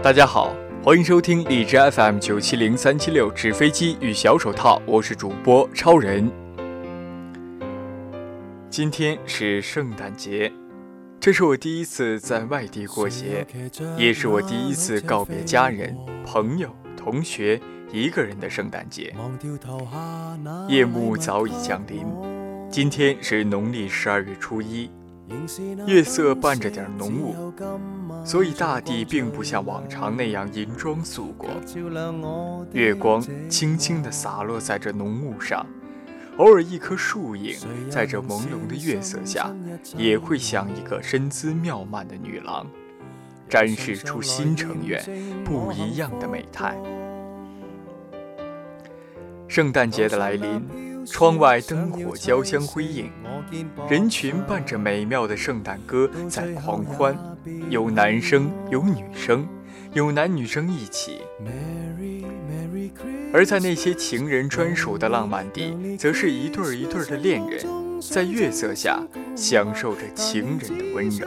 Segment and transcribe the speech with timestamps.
[0.00, 6.30] 大家好，欢迎收听荔枝 FM 九七零三七六纸飞机与小手套，我是主播超人。
[8.70, 10.52] 今天是圣诞节，
[11.18, 13.44] 这是我第一次在外地过节，
[13.96, 19.12] 也是我第一次告别家人、朋友、同学一个人的圣诞节。
[20.68, 22.06] 夜幕早已降临，
[22.70, 24.88] 今天是农历十二月初一。
[25.86, 27.52] 月色伴着点浓雾，
[28.24, 31.50] 所以大地并不像往常那样银装素裹。
[32.72, 35.66] 月光轻轻地洒落在这浓雾上，
[36.38, 37.56] 偶尔一棵树影
[37.90, 39.54] 在这朦胧的月色下，
[39.96, 42.66] 也会像一个身姿妙曼的女郎，
[43.48, 45.02] 展示出新成员
[45.44, 46.76] 不一样的美态。
[49.46, 50.87] 圣诞节的来临。
[51.10, 53.10] 窗外灯火交相辉映，
[53.88, 57.16] 人群伴着美妙的圣诞歌在狂欢，
[57.68, 59.46] 有男生有女生，
[59.92, 61.20] 有男女生一起。
[63.32, 67.66] 而在那些情人专属的浪漫地，则是一对儿一对儿的恋人，
[68.00, 69.02] 在月色下
[69.36, 71.26] 享受着情人的温柔。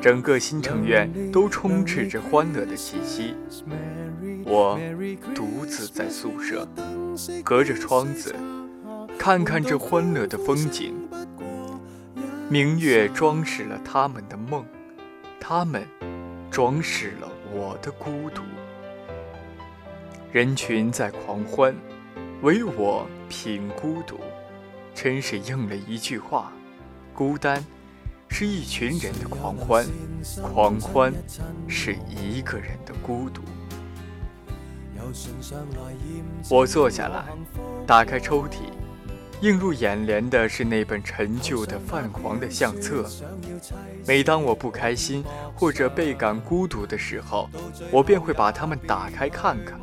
[0.00, 3.34] 整个新城院都充斥着欢乐的气息。
[4.44, 4.78] 我
[5.34, 6.68] 独自在宿舍。
[7.44, 8.34] 隔着窗子，
[9.18, 10.94] 看看这欢乐的风景。
[12.48, 14.64] 明月装饰了他们的梦，
[15.40, 15.86] 他们
[16.50, 18.42] 装饰了我的孤独。
[20.32, 21.74] 人群在狂欢，
[22.42, 24.18] 唯我品孤独。
[24.94, 26.52] 真是应了一句话：
[27.14, 27.64] 孤单
[28.28, 29.84] 是一群人的狂欢，
[30.42, 31.12] 狂欢
[31.66, 33.42] 是一个人的孤独。
[36.50, 37.24] 我坐下来，
[37.86, 38.56] 打开抽屉，
[39.40, 43.04] 映入眼帘的是那本陈旧的泛黄的相册。
[44.06, 47.48] 每当我不开心或者倍感孤独的时候，
[47.90, 49.78] 我便会把它们打开看看，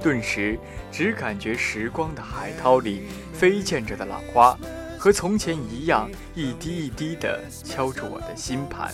[0.00, 0.58] 顿时
[0.90, 4.56] 只感觉时光的海涛里飞溅着的浪花，
[4.98, 8.92] 和从前一样，一滴一滴地敲着我的心盘。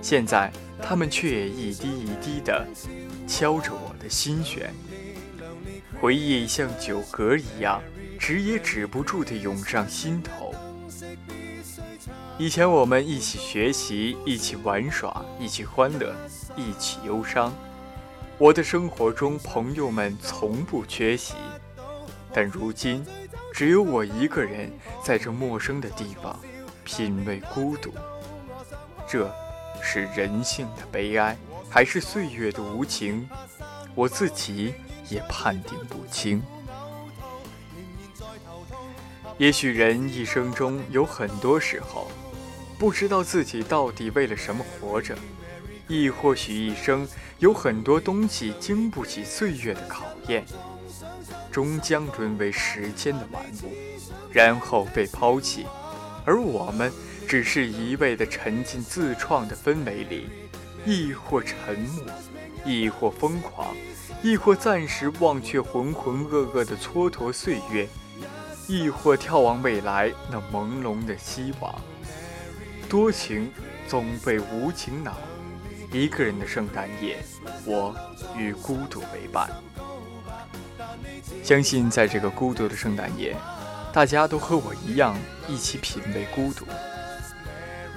[0.00, 0.50] 现在，
[0.80, 2.66] 他们却一滴一滴地
[3.26, 4.72] 敲着我的心弦。
[6.00, 7.82] 回忆像酒嗝一样，
[8.18, 10.54] 止也止不住地涌上心头。
[12.38, 16.14] 以前我们一起学习，一起玩耍，一起欢乐，
[16.56, 17.52] 一起忧伤。
[18.38, 21.34] 我的生活中，朋友们从不缺席。
[22.32, 23.04] 但如今，
[23.52, 24.70] 只有我一个人
[25.04, 26.38] 在这陌生的地方，
[26.84, 27.92] 品味孤独。
[29.08, 29.28] 这。
[29.82, 31.36] 是人性的悲哀，
[31.68, 33.28] 还是岁月的无情？
[33.94, 34.74] 我自己
[35.08, 36.42] 也判定不清。
[39.38, 42.10] 也许人一生中有很多时候，
[42.78, 45.14] 不知道自己到底为了什么活着；
[45.86, 47.06] 亦或许一生
[47.38, 50.44] 有很多东西经不起岁月的考验，
[51.50, 53.72] 终将沦为时间的玩物，
[54.32, 55.66] 然后被抛弃。
[56.24, 56.92] 而我们。
[57.28, 60.30] 只是一味地沉浸自创的氛围里，
[60.86, 62.04] 亦或沉默，
[62.64, 63.76] 亦或疯狂，
[64.22, 67.86] 亦或暂时忘却浑浑噩噩的蹉跎岁月，
[68.66, 71.74] 亦或眺望未来那朦胧的希望。
[72.88, 73.52] 多情
[73.86, 75.14] 总被无情恼。
[75.92, 77.22] 一个人的圣诞夜，
[77.66, 77.94] 我
[78.36, 79.50] 与孤独为伴。
[81.42, 83.36] 相信在这个孤独的圣诞夜，
[83.92, 85.14] 大家都和我一样，
[85.46, 86.64] 一起品味孤独。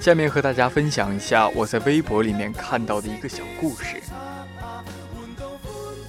[0.02, 4.02] 下面和大家分享一下我在微博里面看到的一个小故事。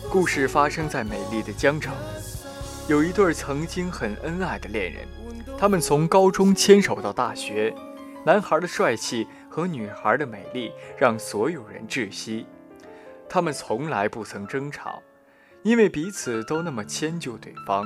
[0.10, 1.94] 故事发生在美丽的江城，
[2.88, 5.08] 有一对曾经很恩爱的恋人，
[5.60, 7.72] 他们从高中牵手到大学，
[8.26, 12.48] 男孩的帅气和女孩的美丽让所有人窒息。
[13.30, 15.04] 他们从来不曾争吵，
[15.62, 17.86] 因为彼此都那么迁就对方。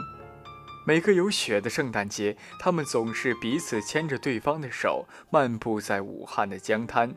[0.87, 7.13] 每个有雪的圣诞节，他们总是彼此牵着对方的手，漫步在武汉的江滩。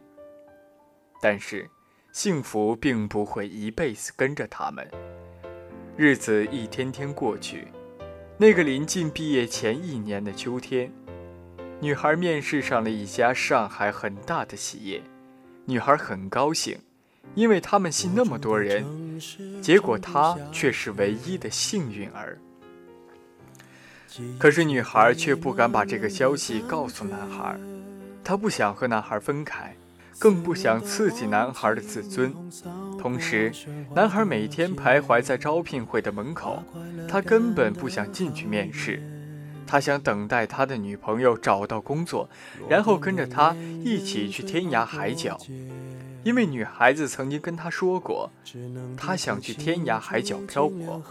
[1.22, 1.70] 但是，
[2.10, 4.90] 幸福并不会一辈子跟着他们。
[5.96, 7.68] 日子一天天过去，
[8.38, 10.92] 那个临近毕业前一年的秋天，
[11.78, 15.00] 女孩面试上了一家上海很大的企业。
[15.66, 16.76] 女孩很高兴，
[17.36, 19.20] 因为他们系那么多人，
[19.62, 22.36] 结果她却是唯一的幸运儿。
[24.38, 27.58] 可是女孩却不敢把这个消息告诉男孩，
[28.24, 29.76] 她不想和男孩分开，
[30.18, 32.34] 更不想刺激男孩的自尊。
[32.98, 33.52] 同时，
[33.94, 36.62] 男孩每天徘徊在招聘会的门口，
[37.08, 39.02] 他根本不想进去面试。
[39.66, 42.28] 他想等待他的女朋友找到工作，
[42.68, 43.54] 然后跟着他
[43.84, 45.38] 一起去天涯海角。
[46.22, 48.30] 因为女孩子曾经跟他说过，
[48.96, 51.02] 他想去天涯海角漂泊。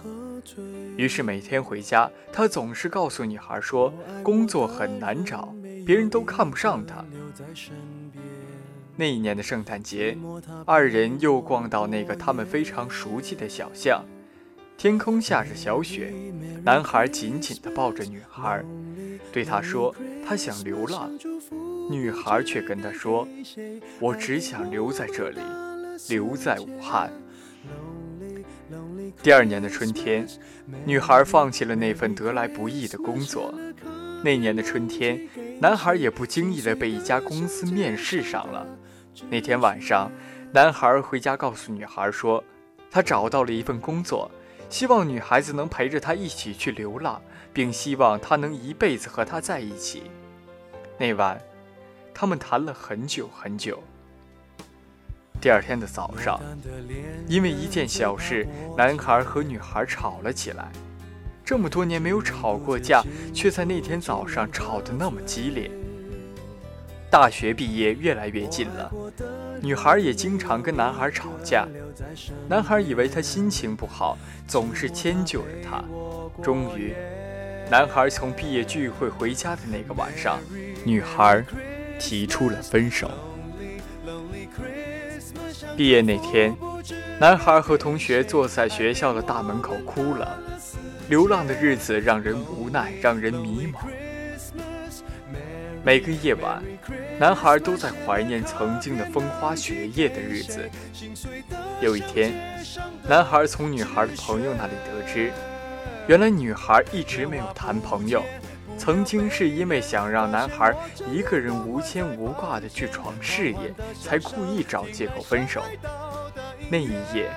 [0.96, 5.54] 于是每天回家，他总是告诉女孩说，工作很难找，
[5.86, 7.04] 别人都看不上他。
[8.96, 10.18] 那一年的圣诞节，
[10.66, 14.04] 二人又逛到那个他们非常熟悉的小巷，
[14.80, 16.14] 天空下着小雪，
[16.64, 18.64] 男孩紧紧地抱着女孩，
[19.30, 19.94] 对她说
[20.26, 21.12] 他想流浪。
[21.92, 23.28] 女孩却跟他说
[24.00, 25.42] ：“我只想留在这里，
[26.08, 27.12] 留在武汉。”
[29.22, 30.26] 第二年的春天，
[30.86, 33.54] 女孩放弃了那份得来不易的工作。
[34.24, 35.28] 那年的春天，
[35.60, 38.66] 男孩也不经意地被一家公司面试上了。
[39.30, 40.10] 那天晚上，
[40.54, 42.42] 男孩回家告诉女孩说
[42.90, 44.32] ：“他找到了一份工作，
[44.70, 47.22] 希望女孩子能陪着他一起去流浪，
[47.52, 50.04] 并希望他能一辈子和他在一起。”
[50.98, 51.40] 那晚。
[52.12, 53.82] 他们谈了很久很久。
[55.40, 56.38] 第二天的早上，
[57.30, 58.46] 因为一件小事，
[58.76, 60.70] 男孩和女孩吵了起来。
[61.46, 63.02] 这么多年没有吵过架，
[63.34, 65.72] 却在那天早上吵得那么激烈。
[67.10, 68.92] 大学毕业越来越近了，
[69.62, 71.68] 女孩也经常跟男孩吵架。
[72.48, 74.18] 男孩以为她心情不好，
[74.48, 75.84] 总是迁就着她。
[76.44, 76.94] 终于，
[77.70, 80.40] 男孩从毕业聚会回家的那个晚上，
[80.86, 81.44] 女孩。
[82.02, 83.12] 提出了分手。
[85.76, 86.56] 毕业那天，
[87.20, 90.40] 男孩和同学坐在学校的大门口哭了。
[91.10, 93.80] 流浪的日子让人无奈，让人迷茫。
[95.84, 96.62] 每个夜晚，
[97.20, 100.70] 男孩都在怀念曾经的风花雪月的日子。
[101.82, 102.34] 有一天，
[103.08, 105.32] 男孩从女孩的朋友那里得知，
[106.08, 108.24] 原来女孩一直没有谈朋友。
[108.78, 110.74] 曾经是因为想让男孩
[111.06, 115.64] 一个人无牵无挂的去闯事业，才故意找借口分手。
[116.70, 117.30] 那一夜，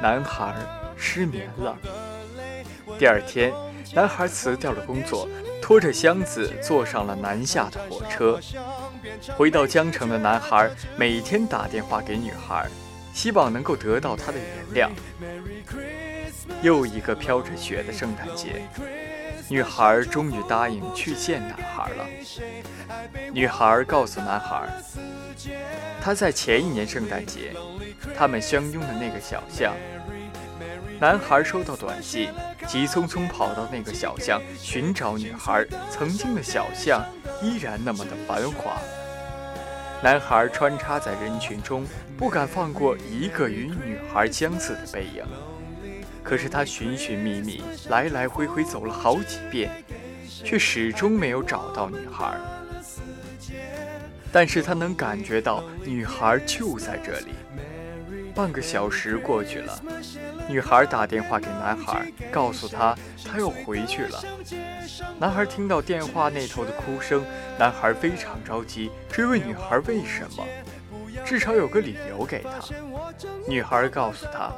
[0.00, 0.54] 男孩
[0.96, 1.76] 失眠了。
[2.98, 3.52] 第二天，
[3.94, 5.28] 男孩辞掉了工作，
[5.70, 8.40] 拖着箱子坐上了南下的火车。
[9.36, 12.68] 回到江城的男孩每天打电话给女孩，
[13.14, 14.38] 希望能够得到她的
[14.74, 14.90] 原谅。
[16.60, 18.62] 又一个飘着雪的圣诞节。
[19.48, 22.04] 女孩终于答应去见男孩了。
[23.32, 24.68] 女孩告诉男孩，
[26.02, 27.54] 她在前一年圣诞节，
[28.16, 29.72] 他们相拥的那个小巷。
[31.00, 32.28] 男孩收到短信，
[32.68, 35.64] 急匆匆跑到那个小巷寻找女孩。
[35.90, 37.02] 曾经的小巷
[37.42, 38.76] 依然那么的繁华。
[40.02, 41.86] 男孩穿插在人群中，
[42.18, 45.24] 不敢放过一个与女孩相似的背影。
[46.22, 49.70] 可是他寻寻觅觅，来来回回走了好几遍，
[50.28, 52.36] 却始终没有找到女孩。
[54.30, 57.32] 但是他能感觉到女孩就在这里。
[58.40, 59.78] 半个小时过去了，
[60.48, 64.24] 女孩打电话给男孩，告诉他他又回去了。
[65.18, 67.22] 男孩听到电话那头的哭声，
[67.58, 70.46] 男孩非常着急，追问女孩为什么，
[71.22, 72.50] 至少有个理由给他。
[73.46, 74.50] 女孩告诉他。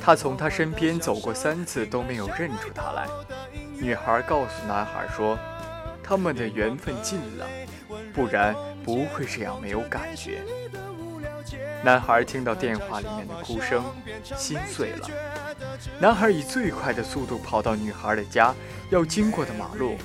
[0.00, 3.08] 他从他身边走过三次都没有认出他来。
[3.74, 5.36] 女孩告诉男孩说
[6.00, 7.46] ：“他们的缘分尽了，
[8.14, 10.42] 不然不会这样没有感觉。”
[11.82, 13.84] 男孩听到电话里面的哭声，
[14.36, 15.08] 心碎了。
[15.98, 18.54] 男孩以最快的速度跑到女孩的家
[18.90, 19.96] 要经过的马路。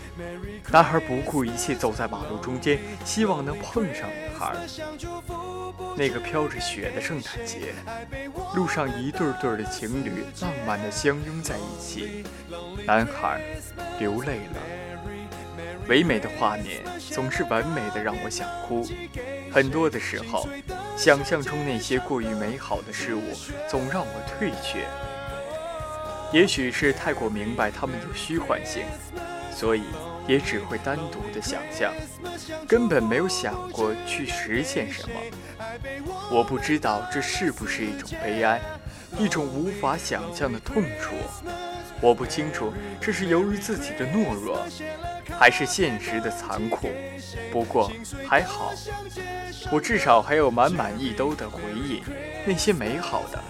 [0.72, 4.56] 男孩不顾一切走在马路中间，希望能碰上女孩。
[5.98, 7.74] 那个飘着雪的圣诞节，
[8.56, 12.24] 路上一对对的情侣浪漫地相拥在一起，
[12.86, 13.42] 男孩
[14.00, 14.62] 流泪了。
[15.88, 18.88] 唯美的画面总是完美的让我想哭。
[19.56, 20.46] 很多的时候，
[20.98, 23.22] 想象中那些过于美好的事物
[23.70, 24.86] 总让我退却。
[26.34, 28.84] 也许是太过明白它们的虚幻性，
[29.56, 29.84] 所以
[30.28, 31.94] 也只会单独的想象，
[32.68, 35.16] 根本没有想过去实现什么。
[36.30, 38.60] 我不知道这是不是一种悲哀，
[39.18, 41.16] 一种无法想象的痛楚。
[42.06, 42.72] 我不清楚
[43.02, 44.64] 这是由于自己的懦弱，
[45.40, 46.92] 还是现实的残酷。
[47.52, 47.92] 不过
[48.28, 48.72] 还好，
[49.72, 52.04] 我至少还有满满一兜的回忆，
[52.46, 53.44] 那些美好的，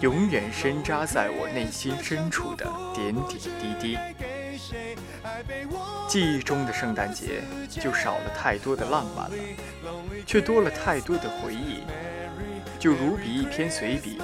[0.00, 2.64] 永远深扎在我内心深处的
[2.94, 3.98] 点点滴滴。
[6.08, 9.36] 记忆中的圣诞节就少了太多的浪漫了，
[10.24, 11.82] 却多了太多的回忆。
[12.80, 14.16] 就如笔一篇随笔，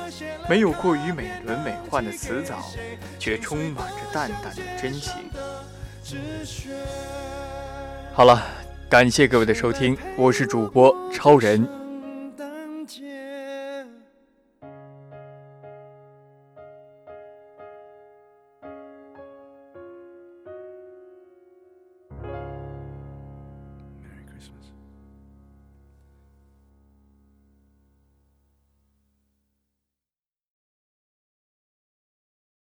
[0.49, 2.65] 没有过于美轮美奂的辞藻，
[3.19, 5.13] 却充满着淡淡的真情。
[8.15, 8.43] 好了，
[8.89, 11.86] 感谢各位的收听，我是主播超人。